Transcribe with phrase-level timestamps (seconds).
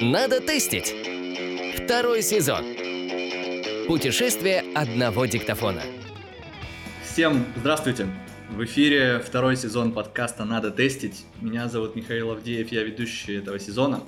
[0.00, 0.94] Надо тестить.
[1.74, 2.64] Второй сезон.
[3.88, 5.82] Путешествие одного диктофона.
[7.04, 8.06] Всем здравствуйте!
[8.50, 11.24] В эфире второй сезон подкаста «Надо тестить».
[11.40, 14.02] Меня зовут Михаил Авдеев, я ведущий этого сезона.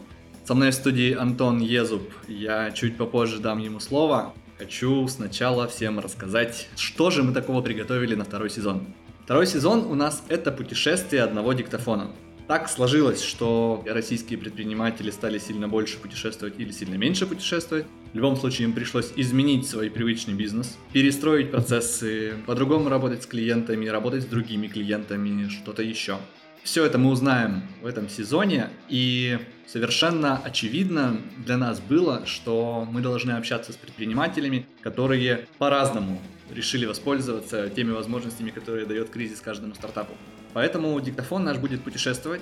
[0.44, 2.02] Со мной в студии Антон Езуб.
[2.29, 4.32] Я чуть попозже дам ему слово.
[4.58, 8.86] Хочу сначала всем рассказать, что же мы такого приготовили на второй сезон.
[9.24, 12.10] Второй сезон у нас это путешествие одного диктофона.
[12.48, 17.84] Так сложилось, что российские предприниматели стали сильно больше путешествовать или сильно меньше путешествовать.
[18.14, 23.86] В любом случае им пришлось изменить свой привычный бизнес, перестроить процессы, по-другому работать с клиентами,
[23.89, 26.16] работать с другими клиентами, что-то еще.
[26.62, 33.03] Все это мы узнаем в этом сезоне, и совершенно очевидно для нас было, что мы
[33.03, 36.19] должны общаться с предпринимателями, которые по-разному
[36.50, 40.12] решили воспользоваться теми возможностями, которые дает кризис каждому стартапу.
[40.52, 42.41] Поэтому диктофон наш будет путешествовать.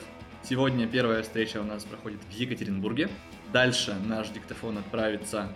[0.49, 3.09] Сегодня первая встреча у нас проходит в Екатеринбурге.
[3.53, 5.53] Дальше наш диктофон отправится,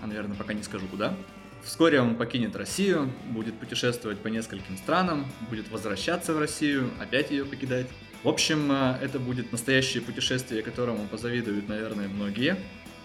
[0.00, 1.14] а, наверное, пока не скажу куда.
[1.62, 7.44] Вскоре он покинет Россию, будет путешествовать по нескольким странам, будет возвращаться в Россию, опять ее
[7.44, 7.86] покидать.
[8.22, 12.56] В общем, э, это будет настоящее путешествие, которому позавидуют, наверное, многие.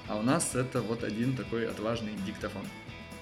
[0.07, 2.63] А у нас это вот один такой отважный диктофон.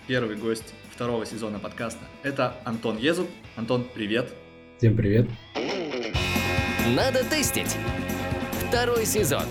[0.05, 3.29] Первый гость второго сезона подкаста– это Антон Езуб.
[3.55, 4.33] Антон, привет!
[4.77, 5.29] Всем привет!
[6.93, 7.77] Надо тестить.
[8.67, 9.43] Второй сезон.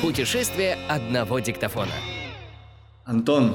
[0.00, 1.92] Путешествие одного диктофона.
[3.04, 3.54] Антон,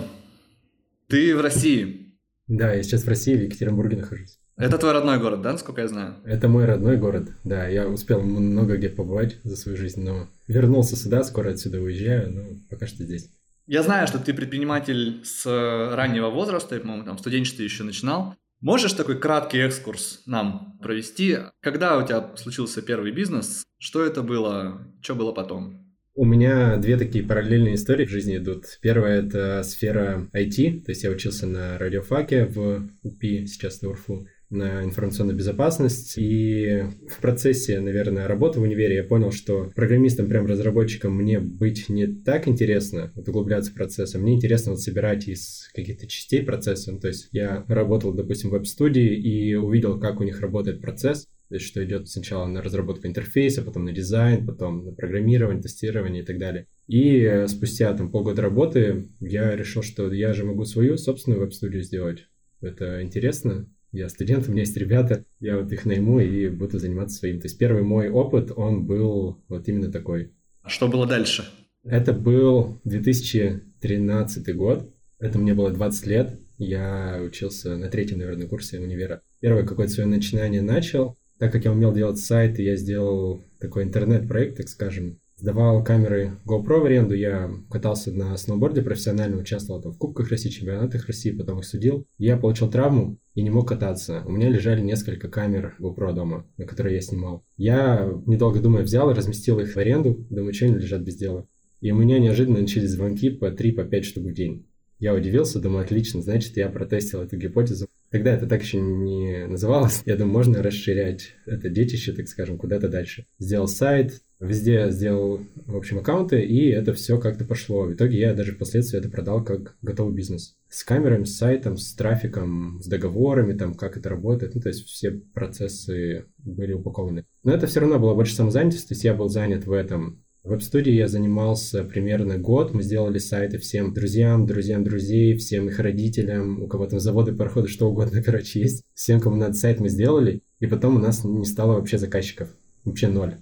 [1.09, 2.17] ты в России.
[2.47, 4.39] Да, я сейчас в России, в Екатеринбурге нахожусь.
[4.55, 6.15] Это твой родной город, да, насколько я знаю?
[6.23, 7.67] Это мой родной город, да.
[7.67, 12.43] Я успел много где побывать за свою жизнь, но вернулся сюда, скоро отсюда уезжаю, но
[12.69, 13.29] пока что здесь.
[13.67, 18.33] Я знаю, что ты предприниматель с раннего возраста, по-моему, там в студенчестве еще начинал.
[18.61, 21.37] Можешь такой краткий экскурс нам провести?
[21.59, 23.63] Когда у тебя случился первый бизнес?
[23.77, 24.87] Что это было?
[25.01, 25.85] Что было потом?
[26.15, 28.79] У меня две такие параллельные истории в жизни идут.
[28.81, 34.27] Первая— это сфера IT, то есть я учился на радиофаке в УПИ, сейчас на УРФУ
[34.49, 36.13] на информационную безопасность.
[36.17, 41.89] И в процессе, наверное, работы в универе я понял, что программистом, прям разработчиком мне быть
[41.89, 46.43] не так интересно, вот углубляться в процесс, а мне интересно вот собирать из каких-то частей
[46.43, 46.91] процесса.
[46.91, 51.27] Ну, то есть я работал, допустим, в веб-студии и увидел, как у них работает процесс,
[51.49, 56.23] то есть что идет сначала на разработку интерфейса, потом на дизайн, потом на программирование, тестирование
[56.23, 56.67] и так далее.
[56.87, 62.27] И спустя там полгода работы я решил, что я же могу свою собственную веб-студию сделать.
[62.59, 67.17] Это интересно, я студент, у меня есть ребята, я вот их найму и буду заниматься
[67.17, 67.39] своим.
[67.39, 70.33] То есть первый мой опыт, он был вот именно такой.
[70.61, 71.45] А что было дальше?
[71.83, 78.79] Это был 2013 год, это мне было 20 лет, я учился на третьем, наверное, курсе
[78.79, 79.21] универа.
[79.39, 84.57] Первое какое-то свое начинание начал, так как я умел делать сайты, я сделал такой интернет-проект,
[84.57, 89.97] так скажем, сдавал камеры GoPro в аренду, я катался на сноуборде профессионально, участвовал там в
[89.97, 92.05] Кубках России, чемпионатах России, потом их судил.
[92.17, 94.23] Я получил травму и не мог кататься.
[94.25, 97.43] У меня лежали несколько камер GoPro дома, на которые я снимал.
[97.55, 101.47] Я, недолго думая, взял и разместил их в аренду, думаю, что они лежат без дела.
[101.79, 104.65] И у меня неожиданно начались звонки по 3-5 по штук в день.
[104.99, 107.87] Я удивился, думаю, отлично, значит, я протестил эту гипотезу.
[108.09, 110.01] Тогда это так еще не называлось.
[110.05, 113.27] Я думаю, можно расширять это детище, так скажем, куда-то дальше.
[113.37, 117.85] Сделал сайт, Везде сделал, в общем, аккаунты, и это все как-то пошло.
[117.85, 120.55] В итоге я даже впоследствии это продал как готовый бизнес.
[120.69, 124.53] С камерами, с сайтом, с трафиком, с договорами, там, как это работает.
[124.53, 127.25] Ну, то есть все процессы были упакованы.
[127.43, 130.23] Но это все равно было больше самозанятость, то есть я был занят в этом.
[130.43, 132.73] В веб-студии я занимался примерно год.
[132.73, 137.67] Мы сделали сайты всем друзьям, друзьям друзей, всем их родителям, у кого там заводы, пароходы,
[137.67, 138.83] что угодно, короче, есть.
[138.93, 140.43] Всем, кому надо сайт, мы сделали.
[140.59, 142.49] И потом у нас не стало вообще заказчиков.
[142.85, 143.35] Вообще ноль.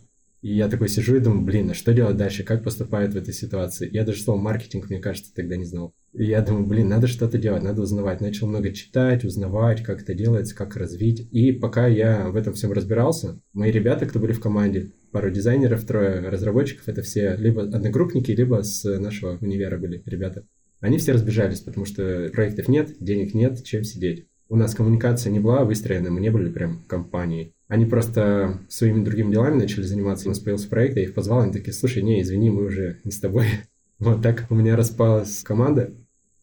[0.45, 3.33] И я такой сижу и думаю, блин, а что делать дальше, как поступают в этой
[3.33, 3.89] ситуации?
[3.91, 5.95] Я даже слово маркетинг, мне кажется, тогда не знал.
[6.13, 8.21] И я думаю, блин, надо что-то делать, надо узнавать.
[8.21, 11.27] Начал много читать, узнавать, как это делается, как развить.
[11.31, 15.83] И пока я в этом всем разбирался, мои ребята, кто были в команде, пару дизайнеров,
[15.83, 20.45] трое разработчиков, это все либо одногруппники, либо с нашего универа были ребята.
[20.79, 24.27] Они все разбежались, потому что проектов нет, денег нет, чем сидеть.
[24.55, 27.53] У нас коммуникация не была выстроена, мы не были прям компанией.
[27.67, 30.27] Они просто своими другими делами начали заниматься.
[30.27, 33.11] У нас появился проект, я их позвал, они такие, слушай, не, извини, мы уже не
[33.11, 33.47] с тобой.
[33.99, 35.93] Вот так у меня распалась команда.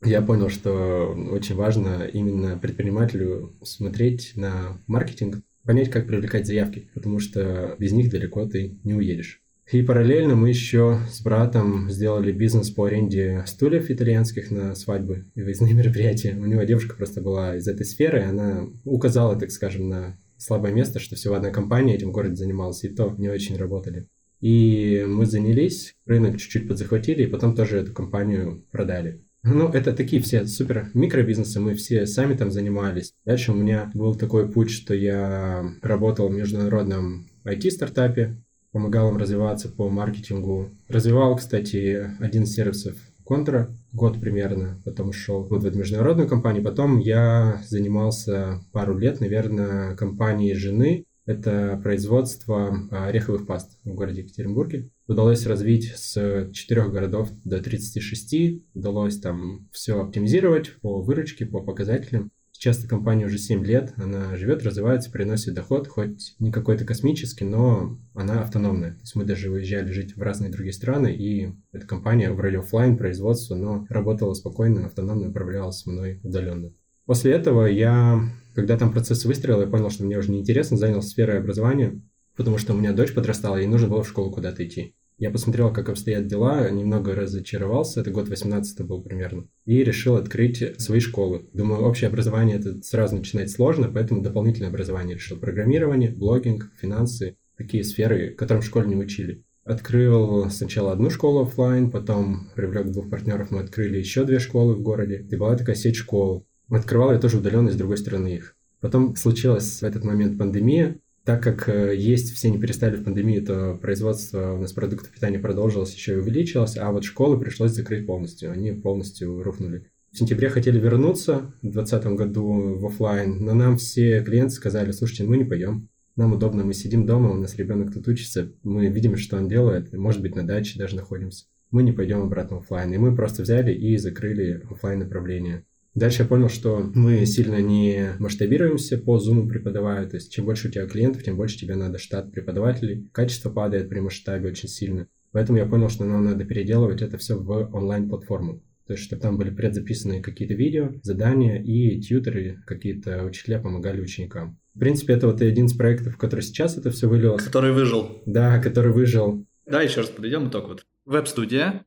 [0.04, 7.18] Я понял, что очень важно именно предпринимателю смотреть на маркетинг, понять, как привлекать заявки, потому
[7.18, 9.42] что без них далеко ты не уедешь.
[9.70, 15.42] И параллельно мы еще с братом сделали бизнес по аренде стульев итальянских на свадьбы и
[15.42, 16.36] выездные мероприятия.
[16.36, 20.72] У него девушка просто была из этой сферы, и она указала, так скажем, на слабое
[20.72, 24.08] место, что всего одна компания этим городе занималась, и то не очень работали.
[24.40, 29.22] И мы занялись, рынок чуть-чуть подзахватили, и потом тоже эту компанию продали.
[29.44, 33.12] Ну, это такие все супер микробизнесы, мы все сами там занимались.
[33.24, 38.41] Дальше у меня был такой путь, что я работал в международном IT-стартапе,
[38.72, 40.70] помогал им развиваться по маркетингу.
[40.88, 46.64] Развивал, кстати, один из сервисов Контра год примерно, потом ушел вот в эту международную компанию.
[46.64, 51.04] Потом я занимался пару лет, наверное, компанией жены.
[51.24, 54.90] Это производство ореховых паст в городе Екатеринбурге.
[55.06, 58.60] Удалось развить с четырех городов до 36.
[58.74, 62.32] Удалось там все оптимизировать по выручке, по показателям.
[62.64, 67.98] Эта компания уже 7 лет, она живет, развивается, приносит доход, хоть не какой-то космический, но
[68.14, 68.92] она автономная.
[68.92, 72.96] То есть мы даже выезжали жить в разные другие страны, и эта компания вроде офлайн
[72.96, 76.72] производства, но работала спокойно, автономно, управлялась мной удаленно.
[77.04, 78.20] После этого я,
[78.54, 82.00] когда там процесс выстрела, я понял, что мне уже неинтересно, занял сферой образования,
[82.36, 84.94] потому что у меня дочь подрастала, ей нужно было в школу куда-то идти.
[85.22, 90.80] Я посмотрел, как обстоят дела, немного разочаровался, это год 18 был примерно, и решил открыть
[90.80, 91.48] свои школы.
[91.52, 95.38] Думаю, общее образование это сразу начинать сложно, поэтому дополнительное образование решил.
[95.38, 99.44] Программирование, блогинг, финансы, такие сферы, которым в школе не учили.
[99.62, 104.82] Открыл сначала одну школу офлайн, потом привлек двух партнеров, мы открыли еще две школы в
[104.82, 105.24] городе.
[105.30, 106.48] И была такая сеть школ.
[106.68, 108.56] Открывал я тоже удаленно с другой стороны их.
[108.80, 113.44] Потом случилась в этот момент пандемия, так как э, есть все не перестали в пандемию,
[113.44, 118.06] то производство у нас продуктов питания продолжилось, еще и увеличилось, а вот школы пришлось закрыть
[118.06, 119.86] полностью, они полностью рухнули.
[120.10, 125.24] В сентябре хотели вернуться в 2020 году в офлайн, но нам все клиенты сказали, слушайте,
[125.24, 129.16] мы не пойдем, нам удобно, мы сидим дома, у нас ребенок тут учится, мы видим,
[129.16, 131.46] что он делает, может быть, на даче даже находимся.
[131.70, 132.92] Мы не пойдем обратно в офлайн.
[132.92, 135.64] И мы просто взяли и закрыли офлайн направление.
[135.94, 140.68] Дальше я понял, что мы сильно не масштабируемся по Zoom преподавая, то есть чем больше
[140.68, 145.06] у тебя клиентов, тем больше тебе надо штат преподавателей, качество падает при масштабе очень сильно.
[145.32, 148.62] Поэтому я понял, что нам надо переделывать это все в онлайн-платформу.
[148.86, 154.58] То есть, чтобы там были предзаписанные какие-то видео, задания и тьютеры, какие-то учителя помогали ученикам.
[154.74, 157.44] В принципе, это вот один из проектов, который сейчас это все вылилось.
[157.44, 158.22] Который выжил.
[158.26, 159.46] Да, который выжил.
[159.66, 160.68] Давай еще раз подведем итог.
[160.68, 160.84] Вот.
[161.04, 161.82] Веб-студия,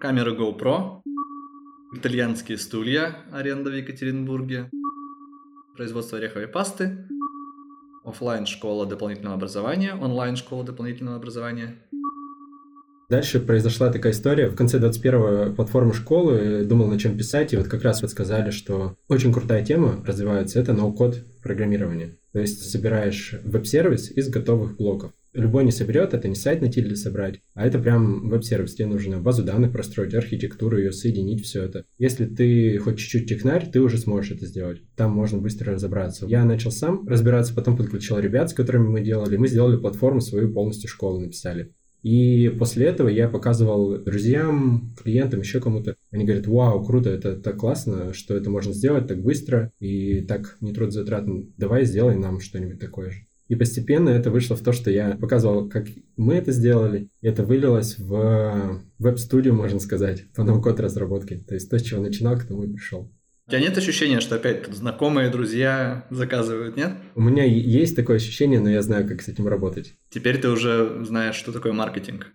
[0.00, 1.00] камера GoPro,
[1.92, 4.70] итальянские стулья, аренда в Екатеринбурге,
[5.76, 7.06] производство ореховой пасты,
[8.04, 11.78] офлайн школа дополнительного образования, онлайн школа дополнительного образования.
[13.08, 14.48] Дальше произошла такая история.
[14.48, 18.96] В конце 21-го платформы школы думал, на чем писать, и вот как раз подсказали, что
[19.08, 22.18] очень крутая тема развивается, это ноу-код программирование.
[22.32, 26.96] То есть собираешь веб-сервис из готовых блоков любой не соберет, это не сайт на тильде
[26.96, 28.74] собрать, а это прям веб-сервис.
[28.74, 31.84] Тебе нужно базу данных простроить, архитектуру ее соединить, все это.
[31.98, 34.82] Если ты хоть чуть-чуть технарь, ты уже сможешь это сделать.
[34.96, 36.26] Там можно быстро разобраться.
[36.26, 39.36] Я начал сам разбираться, потом подключил ребят, с которыми мы делали.
[39.36, 41.72] Мы сделали платформу свою полностью школу написали.
[42.02, 45.96] И после этого я показывал друзьям, клиентам, еще кому-то.
[46.10, 50.56] Они говорят, вау, круто, это так классно, что это можно сделать так быстро и так
[50.60, 51.44] нетрудозатратно.
[51.58, 53.26] Давай сделай нам что-нибудь такое же.
[53.50, 57.08] И постепенно это вышло в то, что я показывал, как мы это сделали.
[57.20, 61.38] И это вылилось в веб-студию, можно сказать, по ноу-код разработке.
[61.38, 63.10] То есть то, с чего начинал, к тому и пришел.
[63.48, 66.92] У тебя нет ощущения, что опять тут знакомые, друзья заказывают, нет?
[67.16, 69.94] У меня есть такое ощущение, но я знаю, как с этим работать.
[70.10, 72.28] Теперь ты уже знаешь, что такое маркетинг.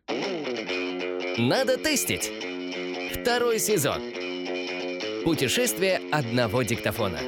[1.37, 2.29] Надо тестить.
[3.13, 4.01] Второй сезон.
[5.23, 7.19] Путешествие одного диктофона.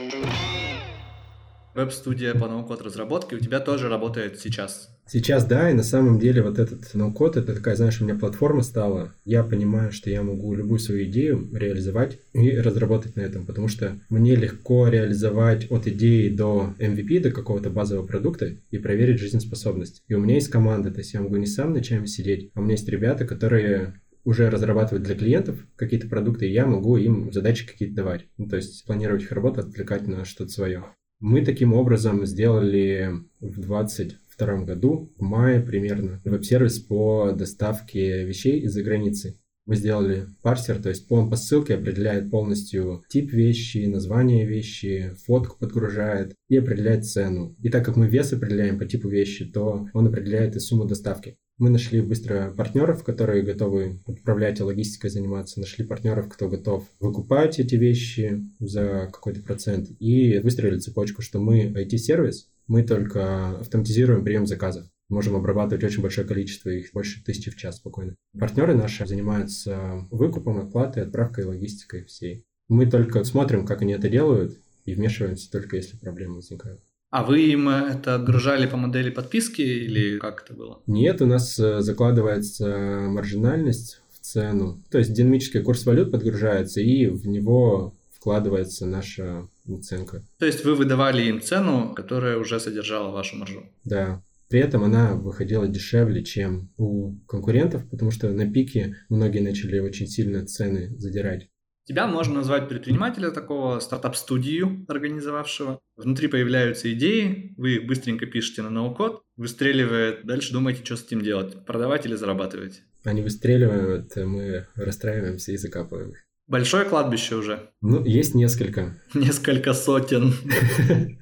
[1.77, 4.89] Веб-студия по ноу-код разработке у тебя тоже работает сейчас.
[5.05, 8.63] Сейчас да, и на самом деле вот этот ноу-код, это такая, знаешь, у меня платформа
[8.63, 9.13] стала.
[9.25, 13.99] Я понимаю, что я могу любую свою идею реализовать и разработать на этом, потому что
[14.09, 20.01] мне легко реализовать от идеи до MVP, до какого-то базового продукта и проверить жизнеспособность.
[20.07, 22.63] И у меня есть команда, то есть я могу не сам ночами сидеть, а у
[22.63, 27.67] меня есть ребята, которые уже разрабатывать для клиентов какие-то продукты, и я могу им задачи
[27.67, 28.25] какие-то давать.
[28.39, 30.83] Ну, то есть планировать их работу, отвлекать на что-то свое.
[31.19, 38.83] Мы таким образом сделали в 2022 году, в мае примерно, веб-сервис по доставке вещей из-за
[38.83, 39.39] границы.
[39.65, 45.57] Мы сделали парсер, то есть он по ссылке определяет полностью тип вещи, название вещи, фотку
[45.57, 47.55] подгружает и определяет цену.
[47.63, 51.37] И так как мы вес определяем по типу вещи, то он определяет и сумму доставки.
[51.57, 55.59] Мы нашли быстро партнеров, которые готовы отправлять и логистикой заниматься.
[55.59, 59.89] Нашли партнеров, кто готов выкупать эти вещи за какой-то процент.
[59.99, 64.85] И выстроили цепочку, что мы IT-сервис, мы только автоматизируем прием заказов.
[65.09, 68.15] Можем обрабатывать очень большое количество, их больше тысячи в час спокойно.
[68.37, 72.45] Партнеры наши занимаются выкупом, отплатой, отправкой, логистикой всей.
[72.67, 76.81] Мы только смотрим, как они это делают, и вмешиваемся только если проблемы возникают.
[77.09, 80.81] А вы им это отгружали по модели подписки или как это было?
[80.87, 82.67] Нет, у нас э, закладывается
[83.07, 84.83] маржинальность в цену.
[84.91, 90.23] То есть динамический курс валют подгружается, и в него вкладывается наша наценка.
[90.37, 93.63] То есть вы выдавали им цену, которая уже содержала вашу маржу?
[93.85, 94.21] Да.
[94.49, 100.07] При этом она выходила дешевле, чем у конкурентов, потому что на пике многие начали очень
[100.07, 101.49] сильно цены задирать.
[101.87, 105.79] Тебя можно назвать предпринимателя такого, стартап-студию организовавшего.
[105.95, 111.21] Внутри появляются идеи, вы их быстренько пишете на ноу-код, выстреливает, дальше думаете, что с этим
[111.21, 112.81] делать, продавать или зарабатывать.
[113.05, 116.25] Они выстреливают, мы расстраиваемся и закапываем их.
[116.45, 117.69] Большое кладбище уже?
[117.79, 119.01] Ну, есть несколько.
[119.13, 120.33] Несколько сотен.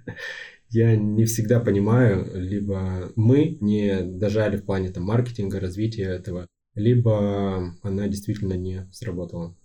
[0.69, 7.75] Я не всегда понимаю, либо мы не дожали в плане там, маркетинга, развития этого, либо
[7.83, 9.55] она действительно не сработала.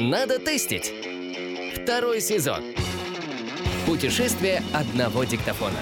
[0.00, 0.92] Надо тестить.
[1.76, 2.64] Второй сезон.
[3.86, 5.78] Путешествие одного диктофона.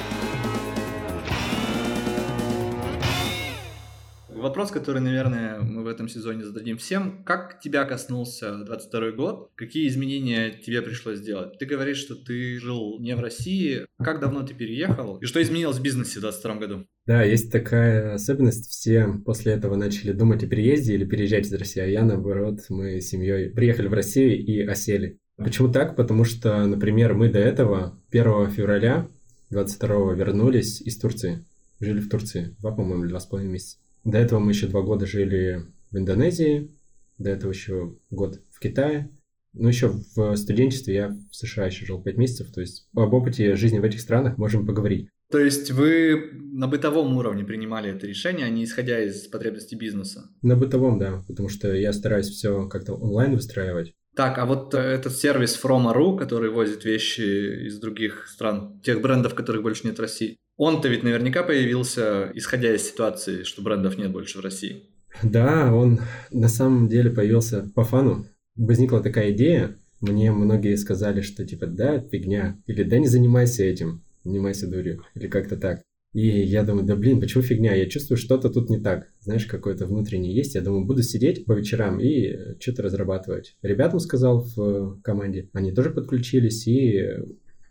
[4.43, 7.23] Вопрос, который, наверное, мы в этом сезоне зададим всем.
[7.23, 9.53] Как тебя коснулся 22 год?
[9.55, 11.61] Какие изменения тебе пришлось сделать?
[11.61, 13.87] Ты говоришь, что ты жил не в России.
[14.03, 15.19] Как давно ты переехал?
[15.19, 16.87] И что изменилось в бизнесе в 22 году?
[17.07, 18.69] Да, есть такая особенность.
[18.69, 23.01] Все после этого начали думать о переезде или переезжать из России, а я, наоборот, мы
[23.01, 25.21] с семьей приехали в Россию и осели.
[25.37, 25.95] Почему так?
[25.95, 29.09] Потому что, например, мы до этого 1 февраля
[29.51, 31.45] 22 вернулись из Турции.
[31.79, 33.79] Жили в Турции два, по-моему, два с половиной месяца.
[34.05, 36.71] До этого мы еще два года жили в Индонезии,
[37.19, 39.11] до этого еще год в Китае.
[39.55, 43.55] Ну, еще в студенчестве я в США еще жил пять месяцев, то есть об опыте
[43.55, 45.09] жизни в этих странах можем поговорить.
[45.31, 50.31] То есть вы на бытовом уровне принимали это решение, а не исходя из потребностей бизнеса?
[50.43, 53.95] На бытовом, да, потому что я стараюсь все как-то онлайн выстраивать.
[54.15, 59.63] Так, а вот этот сервис From.ru, который возит вещи из других стран, тех брендов, которых
[59.63, 64.39] больше нет в России, он-то ведь наверняка появился, исходя из ситуации, что брендов нет больше
[64.39, 64.85] в России.
[65.21, 65.99] Да, он
[66.31, 68.27] на самом деле появился по фану.
[68.55, 74.05] Возникла такая идея, мне многие сказали, что типа да, фигня, или да не занимайся этим,
[74.23, 75.83] занимайся дурью, или как-то так.
[76.13, 77.75] И я думаю, да блин, почему фигня?
[77.75, 79.09] Я чувствую, что-то тут не так.
[79.19, 80.55] Знаешь, какое-то внутреннее есть.
[80.55, 83.57] Я думаю, буду сидеть по вечерам и что-то разрабатывать.
[83.63, 87.03] Ребятам сказал в команде, они тоже подключились, и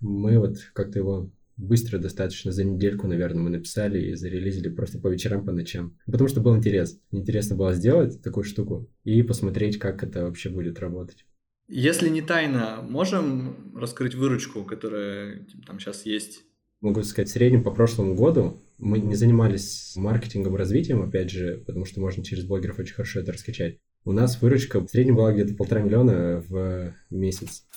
[0.02, 1.32] мы вот как-то его
[1.62, 5.98] быстро достаточно, за недельку, наверное, мы написали и зарелизили просто по вечерам, по ночам.
[6.06, 7.00] Потому что был интерес.
[7.12, 11.26] Интересно было сделать такую штуку и посмотреть, как это вообще будет работать.
[11.68, 16.44] Если не тайна, можем раскрыть выручку, которая там сейчас есть?
[16.82, 21.86] Могу сказать, в среднем по прошлому году мы не занимались маркетингом развитием, опять же, потому
[21.86, 23.78] что можно через блогеров очень хорошо это раскачать.
[24.04, 27.68] У нас выручка в среднем была где-то полтора миллиона в месяц.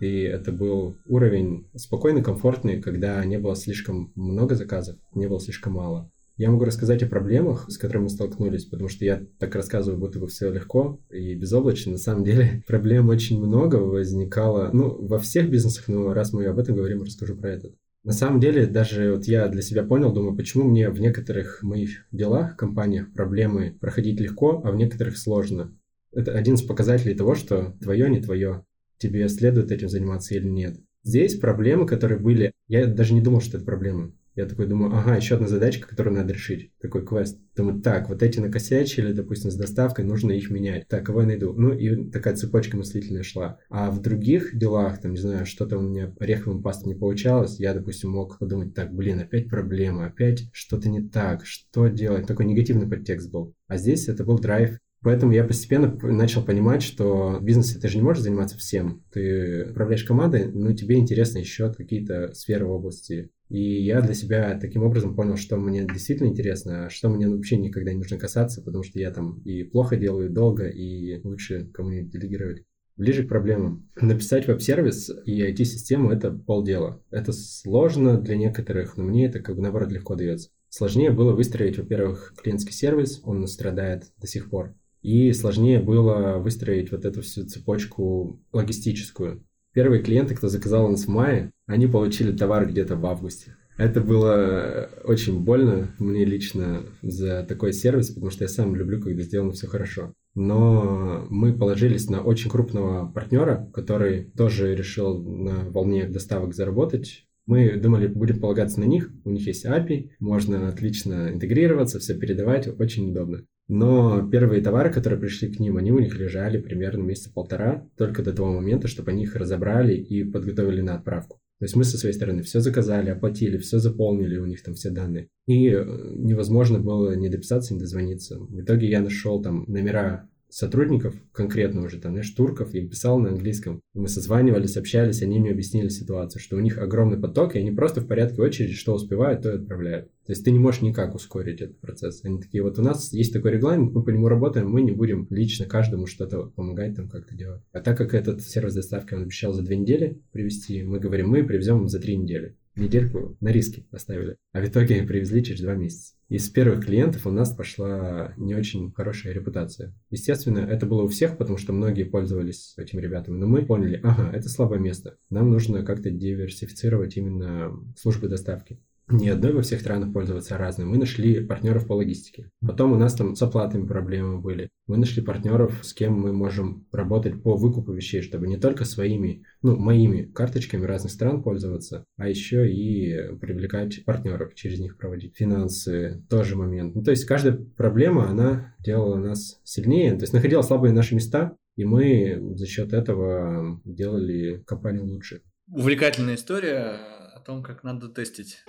[0.00, 5.74] И это был уровень спокойный, комфортный, когда не было слишком много заказов, не было слишком
[5.74, 6.10] мало.
[6.36, 10.18] Я могу рассказать о проблемах, с которыми мы столкнулись, потому что я так рассказываю, будто
[10.18, 11.92] бы все легко и безоблачно.
[11.92, 16.58] На самом деле проблем очень много возникало, ну, во всех бизнесах, но раз мы об
[16.58, 17.74] этом говорим, расскажу про этот.
[18.02, 22.04] На самом деле, даже вот я для себя понял, думаю, почему мне в некоторых моих
[22.10, 25.72] делах, компаниях проблемы проходить легко, а в некоторых сложно.
[26.12, 28.64] Это один из показателей того, что твое не твое
[28.98, 30.78] тебе следует этим заниматься или нет.
[31.02, 34.14] Здесь проблемы, которые были, я даже не думал, что это проблемы.
[34.34, 36.72] Я такой думаю, ага, еще одна задачка, которую надо решить.
[36.80, 37.38] Такой квест.
[37.54, 40.88] Думаю, так, вот эти накосячили, допустим, с доставкой, нужно их менять.
[40.88, 41.52] Так, кого я найду?
[41.52, 43.58] Ну, и такая цепочка мыслительная шла.
[43.70, 47.74] А в других делах, там, не знаю, что-то у меня ореховым пастом не получалось, я,
[47.74, 52.26] допустим, мог подумать, так, блин, опять проблема, опять что-то не так, что делать?
[52.26, 53.54] Такой негативный подтекст был.
[53.68, 57.98] А здесь это был драйв Поэтому я постепенно начал понимать, что в бизнесе ты же
[57.98, 59.04] не можешь заниматься всем.
[59.12, 63.28] Ты управляешь командой, но тебе интересно еще какие-то сферы в области.
[63.50, 67.58] И я для себя таким образом понял, что мне действительно интересно, а что мне вообще
[67.58, 72.10] никогда не нужно касаться, потому что я там и плохо делаю, долго, и лучше кому-нибудь
[72.10, 72.62] делегировать.
[72.96, 73.86] Ближе к проблемам.
[74.00, 77.02] Написать веб-сервис и IT-систему– это полдела.
[77.10, 80.48] Это сложно для некоторых, но мне это как бы наоборот легко дается.
[80.70, 86.90] Сложнее было выстроить, во-первых, клиентский сервис, он страдает до сих пор и сложнее было выстроить
[86.90, 89.44] вот эту всю цепочку логистическую.
[89.74, 93.54] Первые клиенты, кто заказал нас в мае, они получили товар где-то в августе.
[93.76, 99.22] Это было очень больно мне лично за такой сервис, потому что я сам люблю, когда
[99.22, 100.14] сделано все хорошо.
[100.34, 107.26] Но мы положились на очень крупного партнера, который тоже решил на волне доставок заработать.
[107.46, 109.10] Мы думали, будем полагаться на них.
[109.24, 113.44] У них есть API, можно отлично интегрироваться, все передавать, очень удобно.
[113.68, 118.22] Но первые товары, которые пришли к ним, они у них лежали примерно месяца полтора, только
[118.22, 121.40] до того момента, чтобы они их разобрали и подготовили на отправку.
[121.60, 124.90] То есть мы со своей стороны все заказали, оплатили, все заполнили, у них там все
[124.90, 125.28] данные.
[125.46, 125.84] И э,
[126.16, 128.38] невозможно было не дописаться, не дозвониться.
[128.38, 133.30] В итоге я нашел там номера сотрудников, конкретно уже там, знаешь, турков, им писал на
[133.30, 133.80] английском.
[133.92, 138.00] Мы созванивались, общались, они мне объяснили ситуацию, что у них огромный поток, и они просто
[138.00, 140.06] в порядке очереди, что успевают, то и отправляют.
[140.26, 142.24] То есть ты не можешь никак ускорить этот процесс.
[142.24, 145.26] Они такие, вот у нас есть такой регламент, мы по нему работаем, мы не будем
[145.28, 147.60] лично каждому что-то помогать там как-то делать.
[147.72, 151.42] А так как этот сервис доставки он обещал за две недели привезти, мы говорим, мы
[151.42, 154.36] привезем им за три недели недельку на риски оставили.
[154.52, 156.14] А в итоге привезли через два месяца.
[156.28, 159.94] Из первых клиентов у нас пошла не очень хорошая репутация.
[160.10, 163.36] Естественно, это было у всех, потому что многие пользовались этими ребятами.
[163.36, 165.16] Но мы поняли, ага, это слабое место.
[165.30, 170.86] Нам нужно как-то диверсифицировать именно службы доставки не одной во всех странах пользоваться, а разной.
[170.86, 172.50] Мы нашли партнеров по логистике.
[172.66, 174.70] Потом у нас там с оплатами проблемы были.
[174.86, 179.44] Мы нашли партнеров, с кем мы можем работать по выкупу вещей, чтобы не только своими,
[179.62, 185.36] ну, моими карточками разных стран пользоваться, а еще и привлекать партнеров, через них проводить.
[185.36, 186.94] Финансы, тоже момент.
[186.94, 191.56] Ну, то есть каждая проблема, она делала нас сильнее, то есть находила слабые наши места,
[191.76, 195.42] и мы за счет этого делали компанию лучше.
[195.70, 196.98] Увлекательная история
[197.44, 198.64] том, как надо тестить.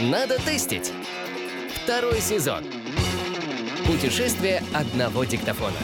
[0.00, 0.92] Надо тестить.
[1.84, 2.64] Второй сезон.
[3.86, 5.76] Путешествие одного диктофона.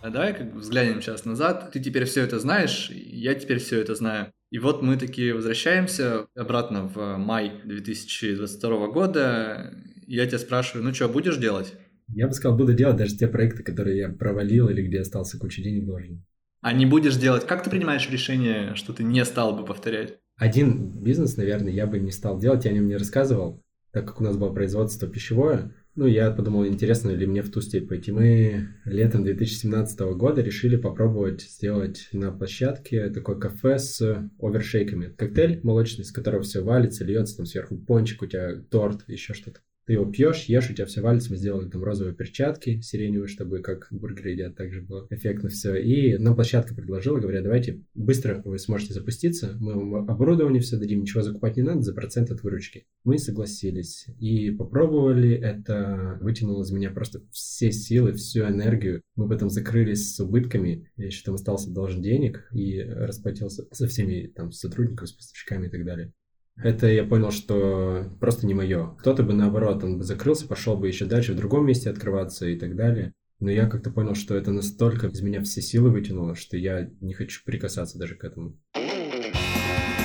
[0.00, 1.72] А давай как взглянем сейчас назад.
[1.72, 4.32] Ты теперь все это знаешь, я теперь все это знаю.
[4.50, 9.74] И вот мы такие возвращаемся обратно в май 2022 года.
[10.06, 11.74] Я тебя спрашиваю, ну что, будешь делать?
[12.14, 15.62] Я бы сказал, буду делать даже те проекты, которые я провалил или где остался куча
[15.62, 16.24] денег должен
[16.60, 17.46] а не будешь делать.
[17.46, 20.18] Как ты принимаешь решение, что ты не стал бы повторять?
[20.36, 23.62] Один бизнес, наверное, я бы не стал делать, я о нем не рассказывал,
[23.92, 25.74] так как у нас было производство пищевое.
[25.96, 28.12] Ну, я подумал, интересно ли мне в ту степь пойти.
[28.12, 35.08] Мы летом 2017 года решили попробовать сделать на площадке такое кафе с овершейками.
[35.08, 39.58] Коктейль молочный, с которого все валится, льется там сверху пончик, у тебя торт, еще что-то
[39.88, 43.60] ты его пьешь, ешь, у тебя все валится, мы сделали там розовые перчатки сиреневые, чтобы
[43.60, 45.76] как бургеры едят, также было эффектно все.
[45.76, 51.00] И нам площадка предложила, говорят, давайте быстро вы сможете запуститься, мы вам оборудование все дадим,
[51.00, 52.84] ничего закупать не надо за процент от выручки.
[53.04, 59.00] Мы согласились и попробовали, это вытянуло из меня просто все силы, всю энергию.
[59.16, 64.26] Мы потом закрылись с убытками, я еще там остался должен денег и расплатился со всеми
[64.26, 66.12] там сотрудниками, с поставщиками и так далее
[66.62, 68.94] это я понял, что просто не мое.
[68.98, 72.58] Кто-то бы наоборот, он бы закрылся, пошел бы еще дальше в другом месте открываться и
[72.58, 73.12] так далее.
[73.40, 77.14] Но я как-то понял, что это настолько из меня все силы вытянуло, что я не
[77.14, 78.58] хочу прикасаться даже к этому.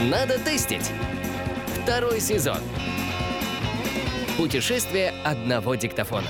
[0.10, 0.92] Надо тестить.
[1.82, 2.60] Второй сезон.
[4.38, 6.30] Путешествие одного диктофона.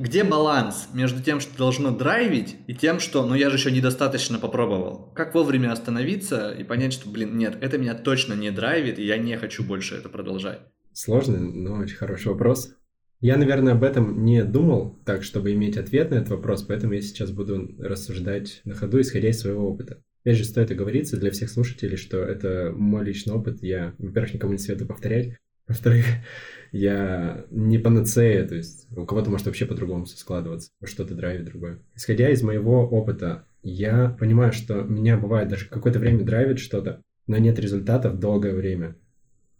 [0.00, 4.38] Где баланс между тем, что должно драйвить, и тем, что, ну я же еще недостаточно
[4.38, 5.12] попробовал?
[5.14, 9.18] Как вовремя остановиться и понять, что, блин, нет, это меня точно не драйвит, и я
[9.18, 10.60] не хочу больше это продолжать?
[10.94, 12.74] Сложный, но очень хороший вопрос.
[13.20, 17.02] Я, наверное, об этом не думал так, чтобы иметь ответ на этот вопрос, поэтому я
[17.02, 20.02] сейчас буду рассуждать на ходу, исходя из своего опыта.
[20.22, 23.62] Опять же, стоит оговориться для всех слушателей, что это мой личный опыт.
[23.62, 25.36] Я, во-первых, никому не советую повторять.
[25.68, 26.06] Во-вторых,
[26.72, 31.80] я не панацея, то есть у кого-то может вообще по-другому все складываться, что-то драйвит другое.
[31.94, 37.36] Исходя из моего опыта, я понимаю, что меня бывает даже какое-то время драйвит что-то, но
[37.38, 38.96] нет результатов долгое время.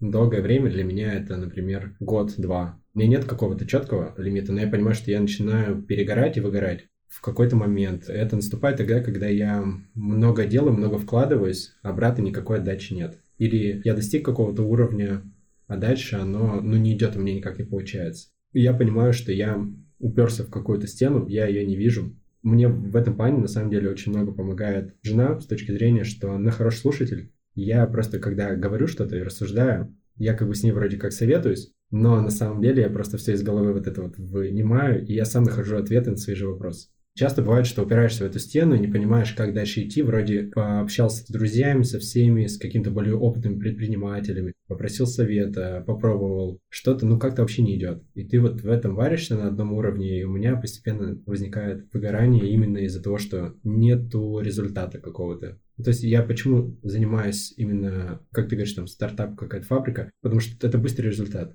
[0.01, 2.81] Долгое время для меня это, например, год-два.
[2.94, 6.87] У меня нет какого-то четкого лимита, но я понимаю, что я начинаю перегорать и выгорать
[7.09, 8.09] в какой-то момент.
[8.09, 13.18] Это наступает тогда, когда я много делаю, много вкладываюсь, а обратно никакой отдачи нет.
[13.37, 15.23] Или я достиг какого-то уровня
[15.70, 18.30] а дальше оно, ну, не идет, у меня никак не получается.
[18.52, 19.64] Я понимаю, что я
[20.00, 22.12] уперся в какую-то стену, я ее не вижу.
[22.42, 26.33] Мне в этом плане, на самом деле, очень много помогает жена с точки зрения, что
[26.33, 27.33] она хороший слушатель.
[27.54, 31.70] Я просто, когда говорю что-то и рассуждаю, я как бы с ней вроде как советуюсь,
[31.92, 35.24] но на самом деле я просто все из головы вот это вот вынимаю, и я
[35.24, 36.88] сам нахожу ответы на свои же вопросы.
[37.20, 40.00] Часто бывает, что упираешься в эту стену и не понимаешь, как дальше идти.
[40.00, 46.61] Вроде пообщался с друзьями, со всеми, с какими-то более опытными предпринимателями, попросил совета, попробовал.
[46.70, 48.02] Что-то, ну, как-то вообще не идет.
[48.14, 52.48] И ты вот в этом варишься на одном уровне, и у меня постепенно возникает выгорание
[52.50, 55.61] именно из-за того, что нету результата какого-то.
[55.76, 60.66] То есть я почему занимаюсь именно, как ты говоришь, там, стартап, какая-то фабрика, потому что
[60.66, 61.54] это быстрый результат.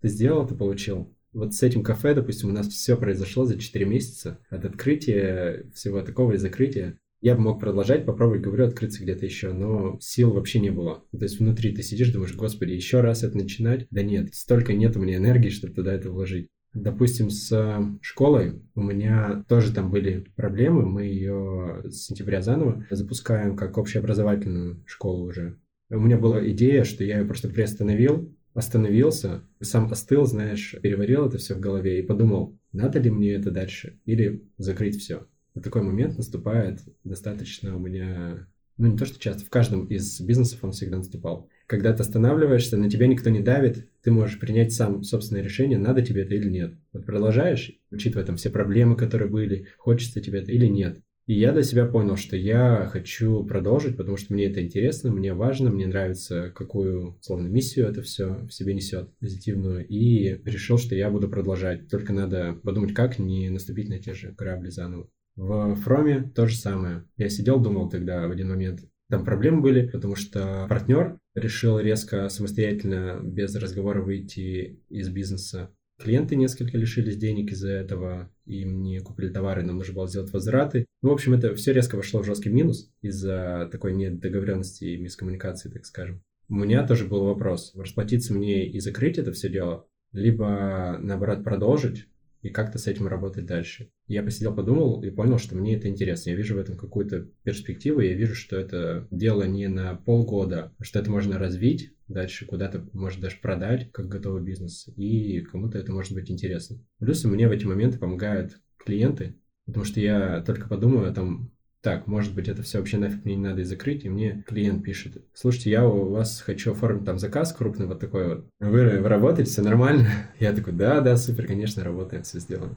[0.00, 3.84] Ты сделал, ты получил вот с этим кафе, допустим, у нас все произошло за 4
[3.84, 4.38] месяца.
[4.50, 6.98] От открытия всего такого и закрытия.
[7.20, 11.04] Я бы мог продолжать, попробовать, говорю, открыться где-то еще, но сил вообще не было.
[11.12, 13.86] То есть внутри ты сидишь, думаешь, господи, еще раз это начинать?
[13.90, 16.48] Да нет, столько нет у меня энергии, чтобы туда это вложить.
[16.74, 20.84] Допустим, с школой у меня тоже там были проблемы.
[20.84, 25.58] Мы ее с сентября заново запускаем как общеобразовательную школу уже.
[25.90, 31.38] У меня была идея, что я ее просто приостановил, остановился, сам остыл, знаешь, переварил это
[31.38, 35.26] все в голове и подумал, надо ли мне это дальше или закрыть все.
[35.54, 38.46] Вот такой момент наступает достаточно у меня,
[38.78, 41.48] ну не то что часто, в каждом из бизнесов он всегда наступал.
[41.66, 46.02] Когда ты останавливаешься, на тебя никто не давит, ты можешь принять сам собственное решение, надо
[46.02, 46.74] тебе это или нет.
[46.92, 51.00] Вот продолжаешь, учитывая там все проблемы, которые были, хочется тебе это или нет.
[51.26, 55.34] И я для себя понял, что я хочу продолжить, потому что мне это интересно, мне
[55.34, 59.86] важно, мне нравится, какую, словно, миссию это все в себе несет, позитивную.
[59.86, 61.88] И решил, что я буду продолжать.
[61.88, 65.08] Только надо подумать, как не наступить на те же грабли заново.
[65.36, 67.04] В Фроме то же самое.
[67.16, 68.80] Я сидел, думал тогда в один момент,
[69.12, 75.70] там проблемы были, потому что партнер решил резко самостоятельно, без разговора выйти из бизнеса.
[76.00, 80.86] Клиенты несколько лишились денег из-за этого, им не купили товары, нам нужно было сделать возвраты.
[81.02, 85.68] Ну, в общем, это все резко вошло в жесткий минус из-за такой недоговоренности и мискоммуникации,
[85.68, 86.22] так скажем.
[86.48, 92.06] У меня тоже был вопрос, расплатиться мне и закрыть это все дело, либо, наоборот, продолжить,
[92.42, 93.90] и как-то с этим работать дальше.
[94.08, 96.30] Я посидел, подумал и понял, что мне это интересно.
[96.30, 100.98] Я вижу в этом какую-то перспективу, я вижу, что это дело не на полгода, что
[100.98, 106.12] это можно развить дальше, куда-то, может, даже продать, как готовый бизнес, и кому-то это может
[106.12, 106.78] быть интересно.
[106.98, 112.34] Плюс мне в эти моменты помогают клиенты, потому что я только подумаю, там, так, может
[112.34, 115.70] быть, это все вообще нафиг мне не надо и закрыть, и мне клиент пишет, слушайте,
[115.70, 118.46] я у вас хочу оформить там заказ крупный вот такой вот.
[118.60, 120.08] Вы, вы работаете, все нормально?
[120.38, 122.76] Я такой, да, да, супер, конечно, работаем, все сделаем.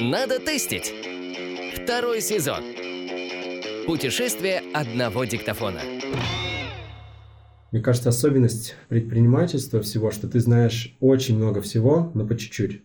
[0.00, 0.92] Надо тестить.
[1.76, 2.62] Второй сезон.
[3.86, 5.80] Путешествие одного диктофона.
[7.72, 12.82] Мне кажется, особенность предпринимательства всего, что ты знаешь очень много всего, но по чуть-чуть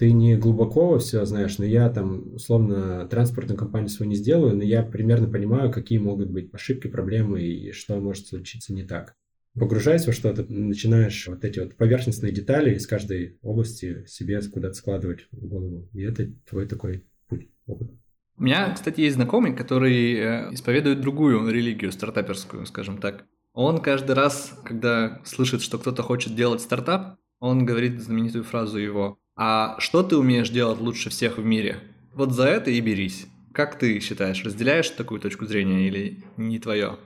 [0.00, 4.62] ты не глубоко все знаешь, но я там, условно, транспортную компанию свою не сделаю, но
[4.62, 9.14] я примерно понимаю, какие могут быть ошибки, проблемы и что может случиться не так.
[9.58, 15.26] Погружаясь во что-то, начинаешь вот эти вот поверхностные детали из каждой области себе куда-то складывать
[15.32, 15.90] в голову.
[15.92, 17.90] И это твой такой путь, опыт.
[18.38, 23.26] У меня, кстати, есть знакомый, который э, исповедует другую религию, стартаперскую, скажем так.
[23.52, 29.20] Он каждый раз, когда слышит, что кто-то хочет делать стартап, он говорит знаменитую фразу его
[29.42, 31.78] а что ты умеешь делать лучше всех в мире?
[32.12, 33.26] Вот за это и берись.
[33.54, 36.98] Как ты считаешь, разделяешь такую точку зрения или не твое?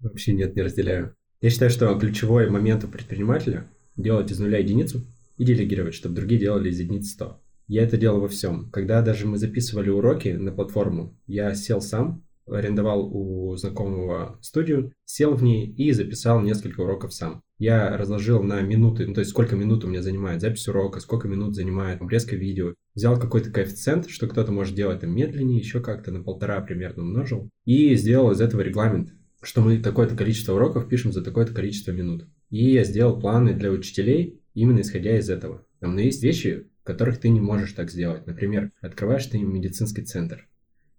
[0.00, 1.14] Вообще нет, не разделяю.
[1.42, 5.02] Я считаю, что ключевой момент у предпринимателя– делать из нуля единицу
[5.36, 7.40] и делегировать, чтобы другие делали из единицы 100.
[7.66, 8.70] Я это делал во всем.
[8.70, 15.34] Когда даже мы записывали уроки на платформу, я сел сам, арендовал у знакомого студию, сел
[15.34, 17.42] в ней и записал несколько уроков сам.
[17.58, 21.26] Я разложил на минуты, ну, то есть сколько минут у меня занимает запись урока, сколько
[21.26, 22.74] минут занимает обрезка видео.
[22.94, 27.50] Взял какой-то коэффициент, что кто-то может делать там медленнее, еще как-то на полтора примерно умножил.
[27.64, 32.26] И сделал из этого регламент, что мы такое-то количество уроков пишем за такое-то количество минут.
[32.50, 35.66] И я сделал планы для учителей именно исходя из этого.
[35.80, 38.26] Там, но есть вещи, которых ты не можешь так сделать.
[38.26, 40.47] Например, открываешь ты медицинский центр.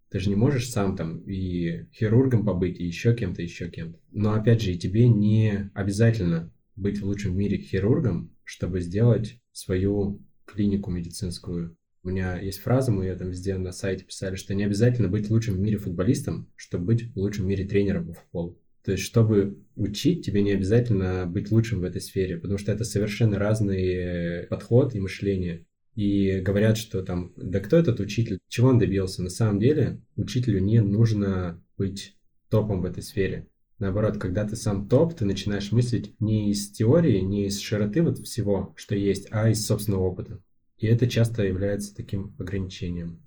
[0.10, 4.00] Ты же не можешь сам там и хирургом побыть, и еще кем-то, еще кем-то.
[4.12, 9.40] Но опять же, и тебе не обязательно быть в лучшем в мире хирургом, чтобы сделать
[9.52, 11.78] свою клинику медицинскую.
[12.02, 15.30] У меня есть фраза, мы ее там везде на сайте писали, что не обязательно быть
[15.30, 18.60] лучшим в мире футболистом, чтобы быть в лучшем в мире тренером по футболу.
[18.84, 22.86] То есть, чтобы учить, тебе не обязательно быть лучшим в этой сфере, потому что это
[22.86, 28.80] совершенно разный подход и мышление и говорят, что там, да кто этот учитель, чего он
[28.80, 29.22] добился?
[29.22, 32.16] На самом деле учителю не нужно быть
[32.50, 33.48] топом в этой сфере.
[33.80, 38.20] Наоборот, когда ты сам топ, ты начинаешь мыслить не из теории, не из широты вот
[38.20, 40.42] всего, что есть, а из собственного опыта.
[40.78, 43.22] И это часто является таким ограничением.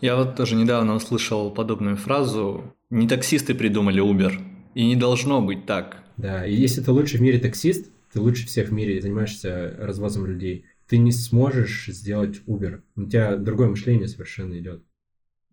[0.00, 4.32] Я вот тоже недавно услышал подобную фразу «Не таксисты придумали Uber,
[4.74, 6.02] и не должно быть так».
[6.16, 10.26] Да, и если ты лучший в мире таксист, ты лучше всех в мире занимаешься развозом
[10.26, 12.82] людей, ты не сможешь сделать Uber.
[12.96, 14.82] У тебя другое мышление совершенно идет.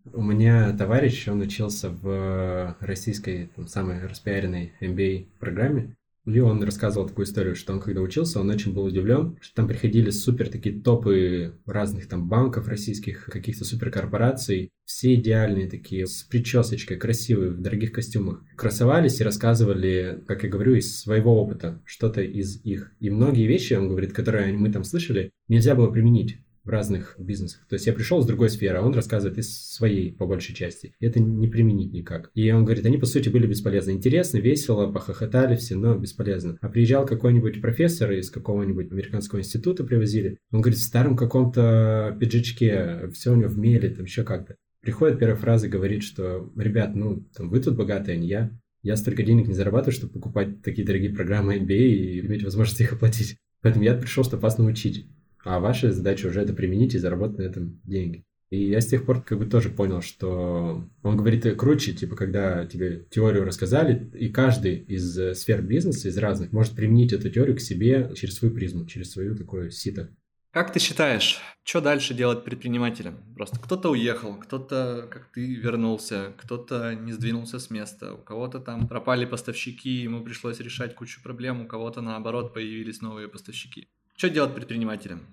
[0.04, 7.08] У меня товарищ, он учился в российской, там, самой распиаренной MBA программе, и он рассказывал
[7.08, 10.80] такую историю, что он когда учился, он очень был удивлен, что там приходили супер такие
[10.80, 17.92] топы разных там банков российских, каких-то суперкорпораций, все идеальные такие, с причесочкой, красивые, в дорогих
[17.92, 22.92] костюмах, красовались и рассказывали, как я говорю, из своего опыта, что-то из их.
[23.00, 26.38] И многие вещи, он говорит, которые мы там слышали, нельзя было применить.
[26.64, 27.66] В разных бизнесах.
[27.68, 30.94] То есть я пришел с другой сферы, а он рассказывает из своей, по большей части.
[31.00, 32.30] Это не применить никак.
[32.34, 33.92] И он говорит, они, по сути, были бесполезны.
[33.92, 36.58] Интересно, весело, похохотали все, но бесполезно.
[36.60, 40.38] А приезжал какой-нибудь профессор из какого-нибудь американского института привозили.
[40.52, 44.56] Он говорит, в старом каком-то пиджачке, все у него в меле, там еще как-то.
[44.80, 48.50] Приходит первая фраза, говорит, что, ребят, ну, там, вы тут богатые, а не я.
[48.82, 52.92] Я столько денег не зарабатываю, чтобы покупать такие дорогие программы MBA и иметь возможность их
[52.92, 53.36] оплатить.
[53.60, 55.06] Поэтому я пришел, чтобы вас научить.
[55.44, 58.24] А ваша задача уже это применить и заработать на этом деньги.
[58.50, 62.66] И я с тех пор как бы тоже понял, что он говорит круче, типа, когда
[62.66, 67.56] тебе теорию рассказали, и каждый из э, сфер бизнеса, из разных, может применить эту теорию
[67.56, 70.10] к себе через свою призму, через свою такое сито.
[70.50, 73.24] Как ты считаешь, что дальше делать предпринимателям?
[73.34, 78.86] Просто кто-то уехал, кто-то, как ты, вернулся, кто-то не сдвинулся с места, у кого-то там
[78.86, 83.88] пропали поставщики, ему пришлось решать кучу проблем, у кого-то, наоборот, появились новые поставщики.
[84.16, 85.26] Что делать предпринимателям?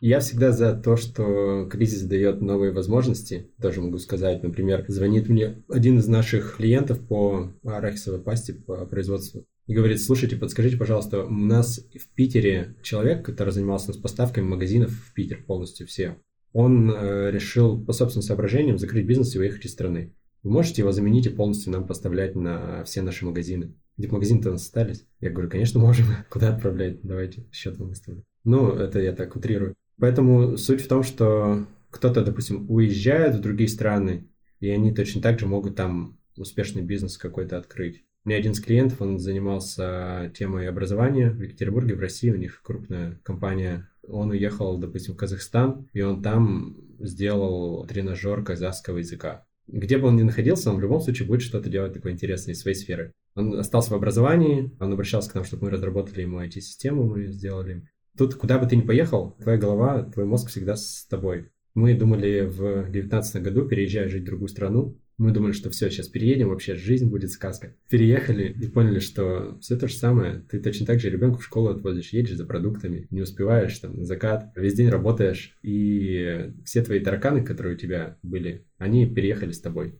[0.00, 3.50] Я всегда за то, что кризис дает новые возможности.
[3.60, 9.46] Тоже могу сказать, например, звонит мне один из наших клиентов по арахисовой пасте по производству
[9.66, 14.90] и говорит, слушайте, подскажите, пожалуйста, у нас в Питере человек, который занимался нас поставками магазинов
[14.90, 16.18] в Питер полностью все,
[16.52, 20.14] он э, решил по собственным соображениям закрыть бизнес и уехать из страны.
[20.42, 23.74] Вы можете его заменить и полностью нам поставлять на все наши магазины?
[23.96, 25.06] Где магазины-то у нас остались?
[25.20, 26.06] Я говорю, конечно, можем.
[26.30, 27.00] Куда отправлять?
[27.02, 28.24] Давайте счет вам выставлю.
[28.42, 29.74] Ну, это я так утрирую.
[29.98, 34.28] Поэтому суть в том, что кто-то, допустим, уезжает в другие страны,
[34.58, 38.04] и они точно так же могут там успешный бизнес какой-то открыть.
[38.24, 42.62] У меня один из клиентов, он занимался темой образования в Екатеринбурге, в России, у них
[42.62, 43.88] крупная компания.
[44.08, 49.46] Он уехал, допустим, в Казахстан, и он там сделал тренажер казахского языка.
[49.66, 52.60] Где бы он ни находился, он в любом случае будет что-то делать такое интересное из
[52.60, 53.12] своей сферы.
[53.34, 57.88] Он остался в образовании, он обращался к нам, чтобы мы разработали ему IT-систему, мы сделали.
[58.16, 61.50] Тут, куда бы ты ни поехал, твоя голова, твой мозг всегда с тобой.
[61.74, 66.08] Мы думали в 2019 году, переезжая жить в другую страну, мы думали, что все, сейчас
[66.08, 67.74] переедем, вообще жизнь будет сказка.
[67.88, 70.44] Переехали и поняли, что все то же самое.
[70.50, 74.04] Ты точно так же ребенку в школу отвозишь, едешь за продуктами, не успеваешь там на
[74.04, 79.60] закат, весь день работаешь, и все твои тараканы, которые у тебя были, они переехали с
[79.60, 79.98] тобой.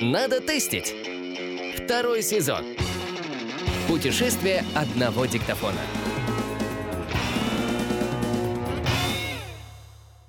[0.00, 0.94] Надо тестить.
[1.76, 2.64] Второй сезон.
[3.86, 5.80] Путешествие одного диктофона.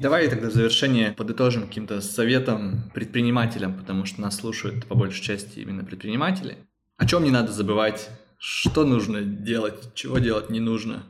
[0.02, 5.60] Давай тогда в завершение подытожим каким-то советом предпринимателям, потому что нас слушают по большей части
[5.60, 6.58] именно предприниматели.
[6.98, 8.10] О чем не надо забывать,
[8.40, 11.04] что нужно делать, чего делать не нужно.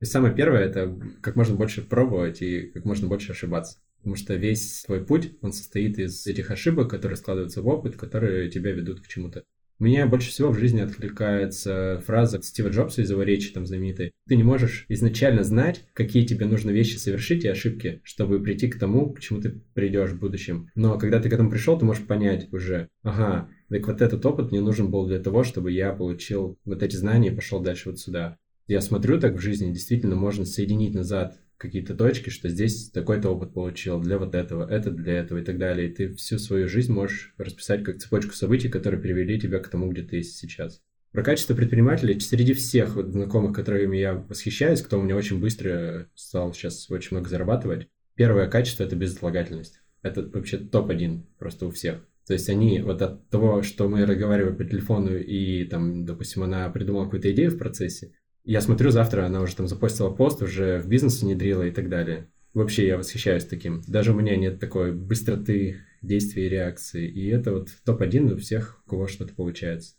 [0.00, 3.80] И самое первое– это как можно больше пробовать и как можно больше ошибаться.
[3.98, 8.48] Потому что весь твой путь, он состоит из этих ошибок, которые складываются в опыт, которые
[8.48, 9.44] тебя ведут к чему-то.
[9.78, 14.10] Мне больше всего в жизни откликается фраза Стива Джобса из его речи там знаменитой.
[14.26, 18.78] Ты не можешь изначально знать, какие тебе нужно вещи совершить и ошибки, чтобы прийти к
[18.78, 20.68] тому, к чему ты придешь в будущем.
[20.74, 24.50] Но когда ты к этому пришел, ты можешь понять уже, ага, так вот этот опыт
[24.50, 28.00] мне нужен был для того, чтобы я получил вот эти знания и пошел дальше вот
[28.00, 28.36] сюда.
[28.66, 33.52] Я смотрю так в жизни, действительно можно соединить назад какие-то точки, что здесь такой-то опыт
[33.52, 35.88] получил для вот этого, это для этого и так далее.
[35.88, 39.90] И ты всю свою жизнь можешь расписать как цепочку событий, которые привели тебя к тому,
[39.90, 40.80] где ты есть сейчас.
[41.12, 46.08] Про качество предпринимателя среди всех вот знакомых, которыми я восхищаюсь, кто у меня очень быстро
[46.14, 49.80] стал сейчас очень много зарабатывать, первое качество– это безотлагательность.
[50.02, 52.06] Это вообще топ-1 просто у всех.
[52.26, 56.68] То есть они вот от того, что мы разговариваем по телефону и там, допустим, она
[56.68, 58.12] придумала какую-то идею в процессе,
[58.44, 62.28] я смотрю, завтра она уже там запостила пост, уже в бизнес внедрила и так далее.
[62.54, 63.82] Вообще я восхищаюсь таким.
[63.86, 67.08] Даже у меня нет такой быстроты действий и реакции.
[67.08, 69.94] И это вот топ-1 у всех, у кого что-то получается.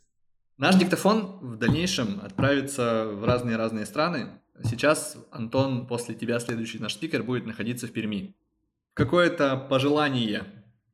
[0.58, 4.26] Наш диктофон в дальнейшем отправится в разные-разные страны.
[4.62, 8.36] Сейчас, Антон, после тебя следующий наш спикер будет находиться в Перми.
[8.92, 10.44] Какое-то пожелание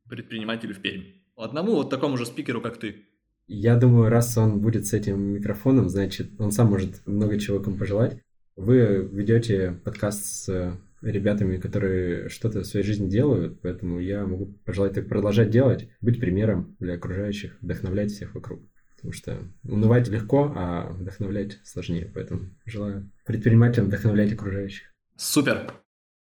[0.09, 1.25] предпринимателю в Перми?
[1.37, 3.06] Одному вот такому же спикеру, как ты.
[3.47, 7.77] Я думаю, раз он будет с этим микрофоном, значит, он сам может много чего кому
[7.77, 8.21] пожелать.
[8.57, 14.95] Вы ведете подкаст с ребятами, которые что-то в своей жизни делают, поэтому я могу пожелать
[14.95, 18.61] так продолжать делать, быть примером для окружающих, вдохновлять всех вокруг.
[18.97, 22.11] Потому что унывать легко, а вдохновлять сложнее.
[22.15, 24.93] Поэтому желаю предпринимателям вдохновлять окружающих.
[25.17, 25.73] Супер!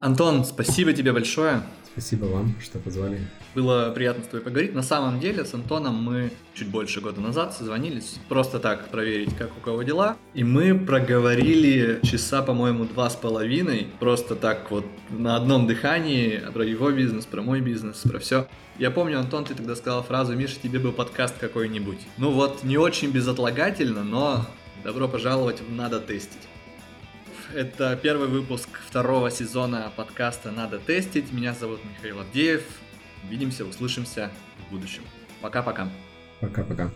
[0.02, 1.62] Антон, спасибо тебе большое.
[1.92, 3.20] Спасибо вам, что позвали.
[3.54, 4.74] Было приятно с тобой поговорить.
[4.74, 9.56] На самом деле с Антоном мы чуть больше года назад созвонились, просто так проверить, как
[9.56, 10.16] у кого дела.
[10.34, 16.64] И мы проговорили часа, по-моему, два с половиной, просто так вот на одном дыхании про
[16.64, 18.48] его бизнес, про мой бизнес, про все.
[18.80, 22.00] Я помню, Антон, ты тогда сказал фразу, Миша, тебе бы подкаст какой-нибудь.
[22.18, 24.46] Ну вот, не очень безотлагательно, но
[24.82, 26.40] добро пожаловать в «Надо тестить».
[27.54, 31.32] Это первый выпуск второго сезона подкаста «Надо тестить».
[31.32, 32.62] Меня зовут Михаил Авдеев.
[33.24, 35.02] Увидимся, услышимся в будущем.
[35.42, 35.90] Пока-пока.
[36.40, 36.90] Пока-пока.